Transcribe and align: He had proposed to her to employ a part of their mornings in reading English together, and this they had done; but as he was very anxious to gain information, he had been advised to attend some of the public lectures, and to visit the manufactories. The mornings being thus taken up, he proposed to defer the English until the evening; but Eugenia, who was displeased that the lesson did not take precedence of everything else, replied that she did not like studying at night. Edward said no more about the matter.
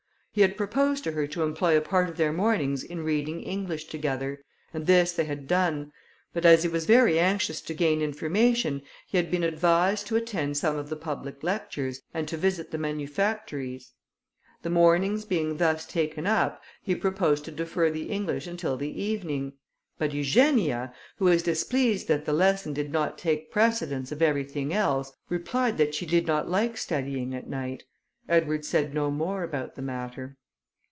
He 0.33 0.39
had 0.43 0.55
proposed 0.55 1.03
to 1.03 1.11
her 1.11 1.27
to 1.27 1.43
employ 1.43 1.75
a 1.75 1.81
part 1.81 2.07
of 2.07 2.15
their 2.15 2.31
mornings 2.31 2.85
in 2.85 3.03
reading 3.03 3.43
English 3.43 3.87
together, 3.87 4.39
and 4.73 4.87
this 4.87 5.11
they 5.11 5.25
had 5.25 5.45
done; 5.45 5.91
but 6.31 6.45
as 6.45 6.63
he 6.63 6.69
was 6.69 6.85
very 6.85 7.19
anxious 7.19 7.59
to 7.59 7.73
gain 7.73 8.01
information, 8.01 8.81
he 9.05 9.17
had 9.17 9.29
been 9.29 9.43
advised 9.43 10.07
to 10.07 10.15
attend 10.15 10.55
some 10.55 10.77
of 10.77 10.87
the 10.87 10.95
public 10.95 11.43
lectures, 11.43 11.99
and 12.13 12.29
to 12.29 12.37
visit 12.37 12.71
the 12.71 12.77
manufactories. 12.77 13.91
The 14.61 14.69
mornings 14.69 15.25
being 15.25 15.57
thus 15.57 15.85
taken 15.85 16.25
up, 16.25 16.63
he 16.81 16.95
proposed 16.95 17.43
to 17.43 17.51
defer 17.51 17.89
the 17.91 18.05
English 18.09 18.47
until 18.47 18.77
the 18.77 19.03
evening; 19.03 19.57
but 19.97 20.13
Eugenia, 20.13 20.93
who 21.17 21.25
was 21.25 21.43
displeased 21.43 22.07
that 22.07 22.23
the 22.23 22.31
lesson 22.31 22.71
did 22.71 22.93
not 22.93 23.17
take 23.17 23.51
precedence 23.51 24.13
of 24.13 24.21
everything 24.21 24.73
else, 24.73 25.11
replied 25.27 25.77
that 25.79 25.93
she 25.93 26.05
did 26.05 26.25
not 26.25 26.47
like 26.47 26.77
studying 26.77 27.35
at 27.35 27.49
night. 27.49 27.83
Edward 28.29 28.63
said 28.63 28.93
no 28.93 29.09
more 29.11 29.43
about 29.43 29.75
the 29.75 29.81
matter. 29.81 30.37